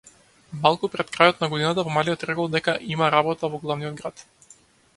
Малку 0.61 0.87
пред 0.93 1.11
крајот 1.17 1.43
на 1.43 1.49
годината 1.51 1.85
помалиот 1.89 2.25
рекол 2.31 2.51
дека 2.55 2.75
има 2.95 3.13
работа 3.17 3.53
во 3.53 3.63
главниот 3.67 3.97
град. 4.01 4.27